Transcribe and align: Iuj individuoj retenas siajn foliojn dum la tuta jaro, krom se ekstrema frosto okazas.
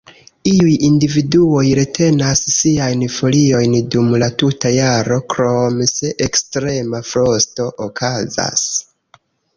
Iuj 0.51 0.69
individuoj 0.85 1.65
retenas 1.79 2.41
siajn 2.53 3.03
foliojn 3.17 3.75
dum 3.97 4.09
la 4.23 4.29
tuta 4.43 4.71
jaro, 4.77 5.19
krom 5.35 5.79
se 5.93 6.13
ekstrema 6.29 7.03
frosto 7.13 7.69
okazas. 7.91 8.65